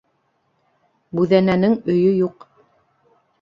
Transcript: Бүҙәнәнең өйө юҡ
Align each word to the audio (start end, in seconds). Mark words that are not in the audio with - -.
Бүҙәнәнең 1.19 1.75
өйө 1.97 2.09
юҡ 2.21 2.49